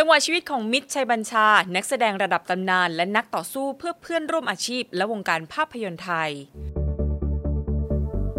[0.00, 6.30] จังหวะชีวิตของมิตรชัยบัญชา นักแสดงระดับตำนาน และนักต่อสู้เพื่อเพื่อนร่วมอาชีพ และวงการภาพยนตร์ไทย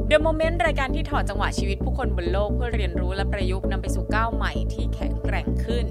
[0.10, 5.86] The Moment รายการที่ถอดจังหวะชีวิตผู้คนบนโลกเพื่อเรียนรู้และประยุกต์นำไปสู่ก้าวใหม่ที่แข็งแกร่งขึ้น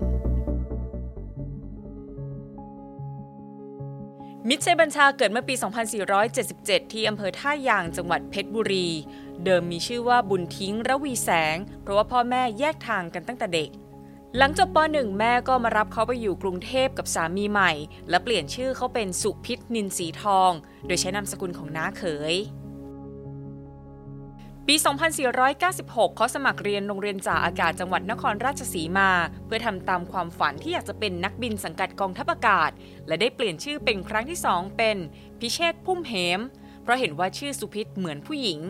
[4.48, 5.54] มิตรชัยบัญชาเกิดเมื่อปี
[6.38, 8.88] 2477 ที่อำเภอท่ายางจังหวัดเพชรบุรี
[9.44, 13.70] เดิมมีชื่อว่าบุญทิ้งระวีแสง เพราะว่าพ่อแม่แยกทางกันตั้งแต่เด็ก
[14.36, 17.72] หลังจบป .1 แม่ก็มารับเขาไปอยู่กรุงเทพกับสามีใหม่
[18.10, 20.50] และเปลี่ยนชื่อเขาเป็นสุพิษนินสีทอง
[20.86, 22.02] โดยใช้นามสกุลของน้าเข
[22.32, 22.34] ย
[24.66, 24.74] ปี
[25.46, 29.10] 2496 เขาสมัครเรียนโรงเรียนจ่าอากาศจังหวัดนครราชสีมา
[29.46, 32.70] เพื่อทำตามความฝันที่อยากจะเป็นนักบินสังกัดกองทัพอากาศ
[33.06, 34.96] และได้เปลี่ยนชื่อเป็นครั้งที่สองเป็น
[35.40, 36.40] พิเชษพุ่มเหม
[36.82, 38.60] เพราะเห็นว่าชื่อสุพิษเหมือนผู้หญิง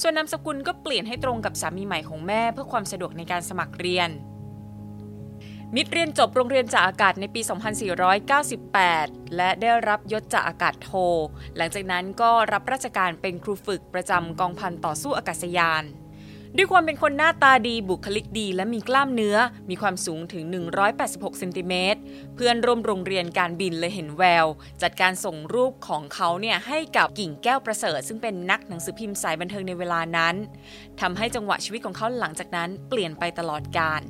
[0.00, 4.10] ส่วนนามสกุลก็เปลี่ยนให้ตรงกับสามีใหม่ของแม่เพื่อความสะดวกในการสมัครเรียน
[5.76, 7.40] มิตรเรียนจบโรงเรียนจ่าอากาศในปี
[8.58, 10.90] 2498 และได้รับยศจ่าอากาศโท
[11.56, 15.84] หลังจากนั้นก็รับราชการเป็นครูฝึกประจำกองพันต่อสู้อากาศยาน
[16.56, 19.36] ด้วยความเป็นคนหน้าตาดีบุคลิกดีและมีกล้ามเนื้อ
[19.70, 20.44] มีความสูงถึง
[20.92, 22.00] 186เซนติเมตร
[22.34, 24.46] เพื่อนร่วมโรงเรียนการบินเลยเห็นแวว
[24.82, 30.34] จัดการส่งรูปของเขาเนี่ยให้กับกิ่งแก้วประเสริฐ ซึ่งเป็นนักหนังสือพิมพ์สายบันเทิงในเวลานั้น
[31.00, 34.02] ทำให้จังหวะชีวิตของเขาหลังจากนั้นเปลี่ยนไปตลอดกาล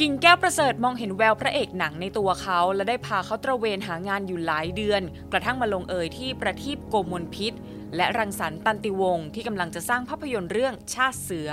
[0.00, 7.52] กิ่งแก้วประเสริฐมองเห็นแววพระเอกหนังในตัวเขา และได้พาเขาตระเวนหางานอยู่หลายเดือน กระทั่งมาลงเอยที่ประทีปโกมลพิษ
[7.96, 11.50] และรังสรรค์ตันติวงศ์ที่กำลังจะสร้างภาพยนตร์เรื่องชาติเสือ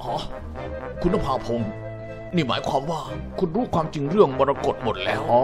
[0.00, 0.12] อ๋อ
[1.02, 1.70] คุณนภาพงศ์
[2.34, 3.00] นี่หมายความว่า
[3.38, 5.42] คุณรู้ความจริงเรื่องมรกตหมดแล้ว อ๋อ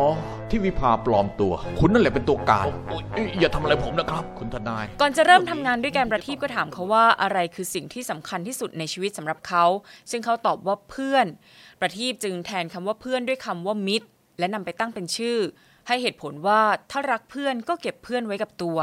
[0.48, 9.64] ที่วิภาปลอมตัว คุณนั่นแหละเป็นตัวการโอ๊ยอย่าทำอะไรผมนะครับ คุณทนาย ก่อนจะเริ่มทำงานด้วยกันประทีปก็ถามเขาว่าอะไรคือสิ่งที่สำคัญที่สุดในชีวิตสำหรับเขา
[10.10, 11.26] ซึ่งเขาตอบว่าเพื่อน
[11.80, 15.38] ประทีปจึงแทนคำว่าเพื่อนด้วยคำว่ามิตร และนำไปตั้งเป็นชื่อ
[15.88, 18.78] ให้เหตุผลว่าถ้ารักเพื่อนก็เก็บเพื่อนไว้กับตัว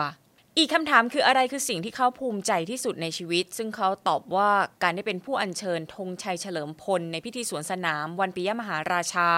[0.58, 4.50] อีกคำถามคืออะไรคือสิ่งที่เขาภูมิใจที่สุดในชีวิต ซึ่งเขาตอบว่า
[4.84, 9.30] การได้เป็นผู้อัญเชิญธงชัยเฉลิมพล ในพิธีสวนสนาม วันปิยมหาราชา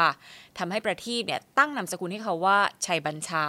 [0.58, 3.46] ทำให้ประทีปเนี่ยตั้งนามสกุลให้เขาว่าชัยบัญชา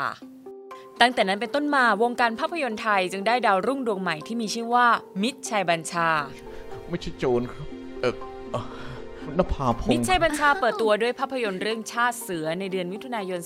[1.00, 4.86] ตั้งแต่นั้นเป็นต้นมาวงการภาพยนตร์ไทยจึงได้ดาวรุ่งดวงใหม่ที่มีชื่อว่า
[5.22, 6.08] มิตรชัยบัญชา
[6.88, 7.66] ไม่ใช่โจรครับ
[8.00, 8.14] เออ
[9.38, 13.40] นภาพงมิตรชัยบัญชาเปิดตัวด้วยภาพยนตร์เรื่องชาติเสือในเดือนมิถุนายน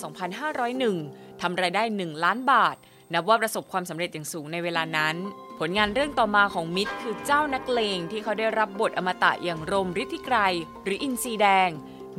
[0.66, 2.76] 2501ทำรายได้ 1 ล้านบาท
[3.12, 5.16] นับว่าประสบความสำเร็จอย่างสูงในเวลานั้น
[5.58, 10.36] ผลงานเรื่องต่อมาของมิตรคือเจ้านักเลงที่เขาได้รับบทอมตะอย่างรมฤทธิไกร
[10.84, 11.70] หรืออินทรีแดง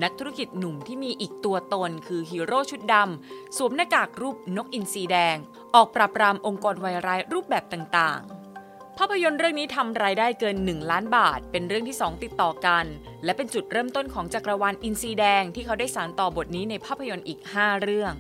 [0.04, 5.38] นักธุรกิจหนุ่มที่มีอีกตัวตนคือฮีโร่ชุดดำสวมหน้ากากรูปนกอินทรีแดง
[5.76, 12.86] ออกปราบปรามองค์กรวายร้ายรูปแบบต่างๆภาพยนตร์เรื่องนี้ทำรายได้เกิน 1 ล้านบาท เป็นเรื่องที่ 2 ติดต่อกัน
[13.24, 18.14] และเป็นจุดเริ่มต้นของจักรวาลอินซีแดงที่เขาได้สานต่อบทนี้ในภาพยนตร์อีก 5 เรื่อง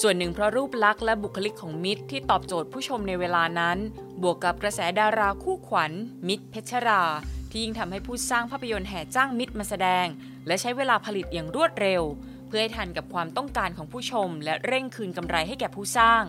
[0.00, 3.78] ส่วนหนึ่งเพราะรูปลักษณ์และบุคลิกของมิตรที่ตอบโจทย์ผู้ชมในเวลานั้น
[4.22, 5.92] บวกกับกระแสดาราคู่ขวัญ
[6.28, 7.02] มิตรเพชรรา
[7.50, 10.06] ที่ยิ่งทำให้ผู้สร้างภาพยนตร์แห่จ้างมิตรมาแสดง
[10.46, 12.02] และใช้เวลาผลิตอย่างรวดเร็ว
[12.46, 16.22] เพื่อให้ทันกับความต้องการของผู้ชม และเร่งคืนกำไรให้แก่ผู้สร้าง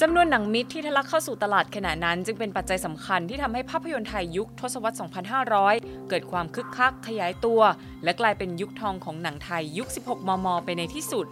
[0.00, 4.96] จำนวนหนังมิตรที่ทะลักเข้าสู่ตลาดขณะนั้น จึงเป็นปัจจัยสำคัญที่ทำให้ภาพยนตร์ไทยยุคทศวรรษ
[5.52, 7.60] 2500 เกิดความคึกคักขยายตัว
[8.04, 11.26] และกลายเป็นยุคทองของหนังไทยยุค 16 มม ไปในที่สุด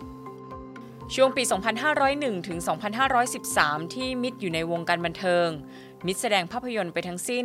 [1.14, 1.42] ช่วงปี
[1.94, 2.58] 2501 ถึง
[3.26, 5.48] 2513 ที่มิตรอยู่ในวงการบันเทิง
[6.06, 7.44] มิตรแสดงภาพยนตร์ไปทั้งสิ้น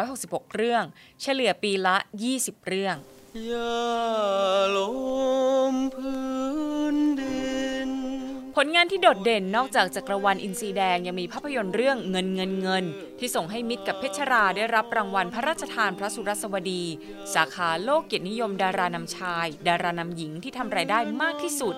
[0.00, 0.84] 266 เรื่อง
[1.22, 1.96] เฉลี่ยปีละ
[2.32, 2.96] 20 เรื่อง
[3.46, 3.78] อย่า
[4.76, 4.90] ล้
[5.74, 6.20] มพื้
[6.94, 7.50] นดิ
[7.88, 7.90] น
[8.56, 12.84] ผลงานที่โดดเด่นนอกจากจักรวาลอินทรีแดงยังมีภาพยนตร์เรื่องเงินเงินเงิน
[13.18, 16.84] ที่ส่งให้มิตรกับเพชรราได้รับรางวัลพระราชทานพระสุรสวดี
[17.34, 21.74] สาขาโลกเกียรตินิยมดารานำชาย ดารานำหญิงที่ทำรายได้มากที่สุด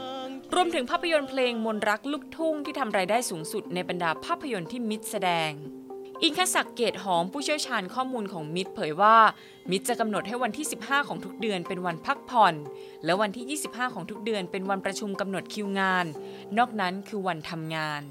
[0.56, 5.50] รวมถึงภาพยนตร์เพลงมนรักลูกทุ่งที่ทำรายได้สูงสุดในบรรดาภาพยนตร์ที่มิตรแสดง
[6.22, 9.16] อิงคศักดิ์เกตหอมผู้เชี่ยวชาญข้อมูลของมิตรเผยว่า
[9.70, 12.54] มิตรจะกำหนดให้วันที่ 15 ของทุกเดือนเป็นวันพักผ่อน
[13.04, 16.06] และวันที่ 25 ของทุกเดือนเป็นวันประชุมกำหนดคิวงาน
[16.58, 18.02] นอกนั้นคือวันทำงาน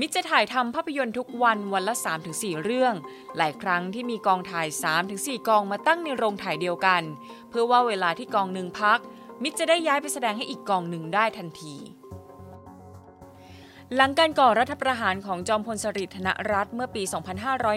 [0.00, 1.94] มิตรจะถ่ายทำภาพยนตร์ทุกวันวันละ
[2.30, 2.94] 3-4 เรื่อง
[3.36, 4.68] หลายครั้งที่มีกองถ่าย
[5.06, 7.02] 3-4 กองมาตั้งในโรงถ่ายเดียวกัน
[7.48, 8.98] เพื่อว่าเวลาที่กองหนึ่งพัก
[9.42, 11.76] มิตรจะได้ย้ายไปแสดงให้อีกกองหนึ่งได้ทันที
[13.94, 17.02] หลังการก่อรัฐประหารของจอมพลสฤษดิ์ธนรัตเมื่อปี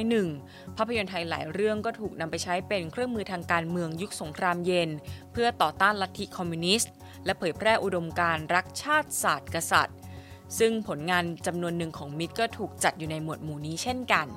[0.01, 4.89] 2501 ภาพยนตร์ไทยหลายเรื่องก็ถูกนำไปใช้เป็นเครื่องมือทางการเมืองยุคสงครามเย็น
[5.31, 6.91] เพื่อต่อต้านลัทธิคอมมิวนิสต์
[7.25, 9.97] และเผยแพร่อุดมการรักชาติศาสตร์กษัตริย์
[10.59, 14.27] ซึ่งผลงานจำนวนหนึ่งของมิตรก็ถูกจัดอยู่ในหมวดหมู่นี้เช่นกัน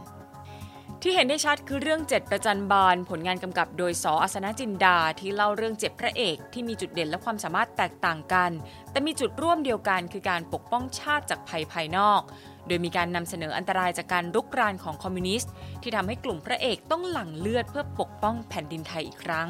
[1.04, 8.50] ที่เห็นได้ชัดคือเรื่องเจ็ดประจันบานผลงานกำกับโดยสออาสนะจินดาที่เล่าเรื่องเจ็บพระเอกที่มีจุดเด่นและความสามารถแตกต่างกัน
[8.90, 12.20] แต่มีจุดร่วมเดียวกันคือการปกป้องชาติจากภัยภายนอก
[12.66, 15.52] โดยมีการนำเสนออันตรายจากการรุกรานของคอมมิวนิสต์
[15.82, 19.48] ที่ทำให้กลุ่มพระเอกต้องหลั่งเลือดเพื่อปกป้องแผ่นดินไทยอีกครั้ง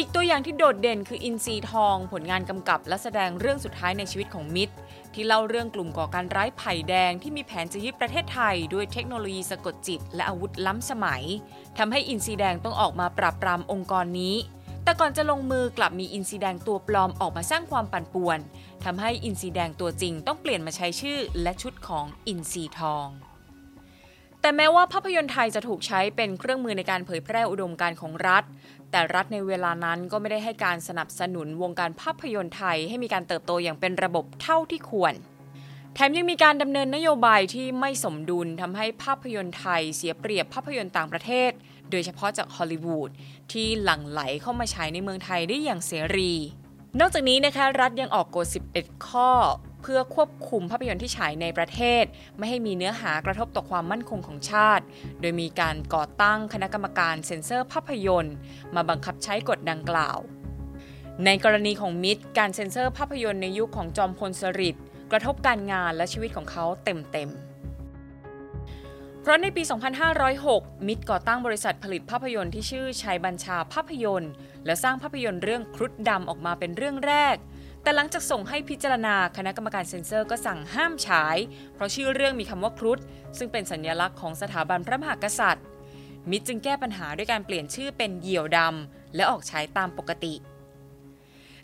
[0.00, 4.74] อีกตัวอย่างที่โดดเด่นคืออินซีทอง ผลงานกำกับและแสดงเรื่องสุดท้ายในชีวิตของมิตร
[5.14, 11.22] ที่เล่าเรื่องกลุ่มก่อการร้ายไผ่แดงที่มีแผนจะยึดประเทศไทย ด้วยเทคโนโลยีสะกดจิต และอาวุธล้ำสมัย
[11.78, 14.34] ทำให้อินซีแดงต้องออกมาปราบปรามองค์กรนี้
[14.84, 18.38] แต่ก่อนจะลงมือกลับมีอินซีแดงตัวปลอมออกมาสร้างความปั่นป่วน
[18.84, 23.08] ทำให้อินซีแดงตัวจริงต้องเปลี่ยนมาใช้ชื่อและชุดของอินซีทอง
[24.40, 28.44] แต่แม้ว่าภาพยนตร์ไทยจะถูกใช้เป็นเครื่องมือในการเผยแพร่อุดมการณ์ของรัฐ
[28.90, 35.14] แต่รัฐในเวลานั้นก็ไม่ได้ให้การสนับสนุนวงการภาพยนตร์ไทยให้มีการเติบโตอย่างเป็นระบบเท่าที่ควร
[35.94, 41.50] แถมยังมีการดำเนินนโยบายที่ไม่สมดุลทำให้ภาพยนตร์ไทยเสียเปรียบภาพยนตร์ต่างประเทศ
[41.90, 43.10] โดยเฉพาะจากฮอลลีวูด
[43.52, 46.32] ที่หลั่งไหลเข้ามาฉายในเมืองไทยได้อย่างเสรี
[47.00, 48.46] นอกจากนี้นะคะรัฐยังออกกฎ
[48.76, 49.30] 11 ข้อ
[49.88, 52.04] พื่อควบคุมภาพยนตร์ที่ฉายในประเทศ
[52.38, 54.84] ไม่ให้มีเนื้อหากระทบต่อความมั่นคงของชาติ
[55.20, 58.34] โดยมีการก่อตั้งคณะกรรมการเซ็นเซอร์ภาพยนตร์
[58.74, 60.18] มาบังคับใช้กฎดังกล่าว
[61.24, 69.62] ในกรณีของมิตรการเซ็นเซอร์ภาพยนตร์ในยุคของจอมพลสฤษดิ์กระทบการงานและชีวิตของเขาเต็มๆเพราะในปี
[70.24, 74.32] 2506 มิตรก่อตั้งบริษัทผลิตภาพยนตร์ที่ชื่อชัยบัญชาภาพยนตร์
[74.66, 77.36] และสร้างภาพยนตร์เรื่องครุฑดำออกมาเป็นเรื่องแรก
[77.88, 81.36] แต่หลังจากส่งให้พิจารณาคณะกรรมการเซ็นเซอร์ก็สั่งห้ามฉาย
[81.74, 82.98] เพราะชื่อเรื่องมีคำว่าครุฑ
[83.38, 85.64] ซึ่งเป็นสัญลักษณ์ของสถาบันพระมหากษัตริย์
[86.30, 90.34] มิตรจึงแก้ปัญหาด้วยการเปลี่ยนชื่อเป็นเหยี่ยวดำและออกฉายตามปกติ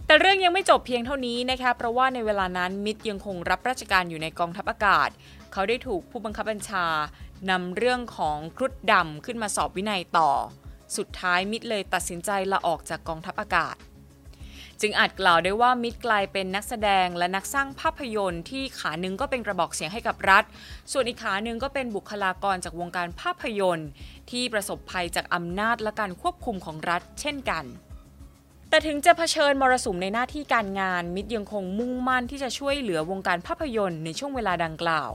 [0.07, 5.09] แต่เรื่องยังไม่จบเพียงเท่านี้นะคะเพราะว่าในเวลานั้นมิตรยังคงรับราชการอยู่ในกองทัพอากาศ
[5.53, 6.87] เขาได้ถูกผู้บังคับบัญชา
[7.51, 10.31] นำเรื่องของครุฑดำขึ้นมาสอบวินัยต่อ
[10.97, 13.77] สุดท้ายมิตรเลยตัดสินใจลาออกจากกองทัพอากาศ
[14.81, 20.45] จึงอาจกล่าวได้ว่ามิตรกลายเป็นนักแสดงและนักสร้างภาพยนตร์ที่ขาหนึ่งก็เป็นกระบอกเสียงให้กับรัฐ
[20.93, 23.89] ส่วนอีกขาหนึ่งก็เป็นบุคลากรจากวงการภาพยนตร์
[24.31, 27.65] ที่ประสบภัยจากอำนาจและการควบคุมของรัฐ เช่นกัน
[28.69, 35.11] แต่ถึงจะเผชิญมรสุมในหน้าที่การงานมิตรยังคงมุ่งมั่นที่จะช่วยเหลือวงการภาพยนตร์ในช่วงเวลาดังกล่าว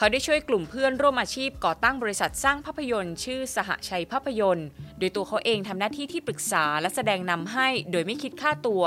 [0.00, 4.68] เขาได้ช่วยกลุ่มเพื่อนร่วมอาชีพก่อตั้งบริษัทสร้างภาพยนตร์ ชื่อสหชัยภาพยนตร์
[4.98, 8.84] โดยตัวเขาเองทำหน้าที่ที่ปรึกษาและแสดงนำให้โดยไม่คิดค่าตัว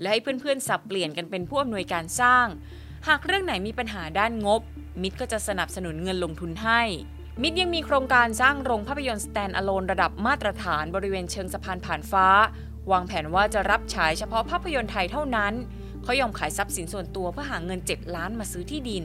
[0.00, 2.46] และให้เพื่อนๆสับเปลี่ยนกันเป็นผู้อำนวยการสร้าง
[3.08, 4.62] หากเรื่องไหนมีปัญหาด้านงบ
[5.02, 6.80] มิตรก็จะสนับสนุนเงินลงทุนให้
[7.42, 12.26] มิตรยังมีโครงการสร้างโรงภาพยนตร์ stand alone ระดับมาตรฐานบริเวณเชิงสะพานผ่านฟ้า
[12.90, 15.54] วางแผนว่าจะรับฉายเฉพาะภาพยนตร์ไทยเท่านั้น
[16.02, 19.04] เขายอมขายทรัพย์สินส่วนตัวเพื่อหาเงิน 7 ล้านมาซื้อที่ดิน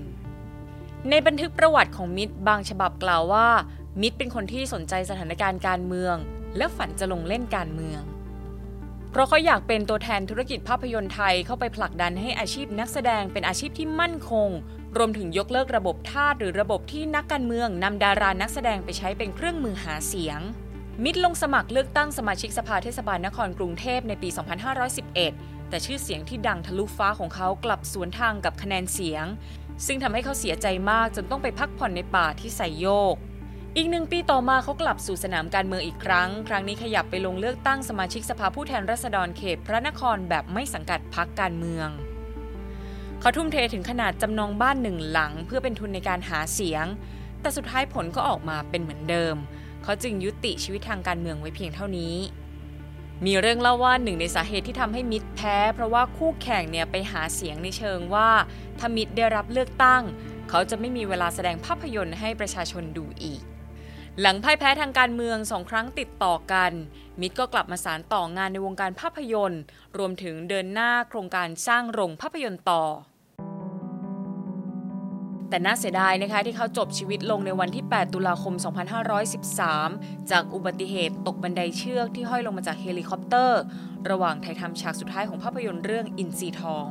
[1.07, 3.50] ในบันทึกประวัติของมิตรบางฉบับกล่าวว่า
[4.01, 6.16] มิตรเป็นคนที่สนใจสถานการณ์การเมือง
[6.57, 8.01] และฝันจะลงเล่นการเมือง
[9.12, 14.50] เพราะเขาอยากเป็นตัวแทนธุรกิจภาพยนตร์ไทยเข้าไปผลักดันให้อาชีพนักแสดงเป็นอาชีพที่มั่นคง
[14.98, 20.40] รวมถึงยกเลิกระบบทาสหรือระบบที่นักการเมืองนำดารานักแสดงไปใช้เป็นเครื่องมือหาเสียง
[21.04, 24.30] มิตรลงสมัครเลือกตั้งสมาชิกสภาเทศบาลนครกรุงเทพในปี
[25.00, 29.25] 2511 แต่ชื่อเสียงที่ดังทะลุฟ้าของเขากลับสวนทางกับคะแนนเสียง
[29.86, 33.16] ซึ่งทำให้เขาเสียใจมากจนต้องไปพักผ่อนในป่าที่ไซโยก
[33.78, 41.90] อีกหนึ่งปีต่อมาเขากลับสู่สนามการเมืองอีกครั้ง ครั้งนี้ขยับไปลงเลือกตั้งสมาชิกสภาผู้แทนราษฎรเขตพระนครแบบไม่สังกัดพักการเมือง
[43.19, 46.86] เขาทุ่มเทถึงขนาดจำนองบ้านหนึ่งหลัง เพื่อเป็นทุนในการหาเสียง
[47.42, 49.36] แต่สุดท้ายผลก็ออกมาเป็นเหมือนเดิม
[49.83, 52.16] เขาจึงยุติชีวิตทางการเมืองไว้เพียงเท่านี้
[53.26, 58.30] มีเรื่องเล่าว่าหนึ่งในสาเหตุที่ทำให้มิตรแพ้ เพราะว่าคู่แข่งเนี่ยไปหาเสียงในเชิงว่า
[58.80, 60.04] ถ้ามิตรได้รับเลือกตั้ง
[60.50, 63.42] เขาจะไม่มีเวลาแสดงภาพยนตร์ให้ประชาชนดูอีก
[64.21, 66.71] หลังพ่ายแพ้ทางการเมืองสองครั้งติดต่อกัน
[67.21, 69.62] มิตรก็กลับมาสารต่องานในวงการภาพยนตร์
[69.98, 72.83] รวมถึงเดินหน้าโครงการสร้างโรงภาพยนตร์ต่อ
[75.50, 78.54] แต่น่าเสียดายนะคะที่เขาจบชีวิตลงในวันที่ 8 ตุลาคม
[79.42, 83.62] 2513 จากอุบัติเหตุตกบันไดเชือกที่ห้อยลงมาจากเฮลิคอปเตอร์
[84.09, 86.88] ระหว่างถ่ายทำฉากสุดท้ายของภาพยนตร์เรื่องอินทรีทอง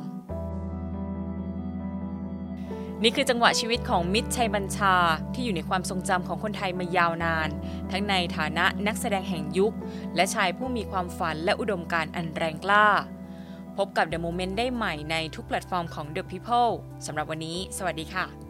[3.03, 4.95] นี่คือจังหวะชีวิตของมิตรชัยบัญชา
[5.35, 7.49] ที่อยู่ในความทรงจำของคนไทยมายาวนาน
[7.91, 9.75] ทั้งในฐานะนักแสดงแห่งยุค
[10.15, 12.87] และชายผู้มีความฝันและอุดมการอันแรงกล้า
[13.77, 16.71] พบกับ The Moment ได้ใหม่ในทุกแพลตฟอร์มของ The People
[17.07, 18.48] สำหรับวันนี้ สวัสดีค่ะ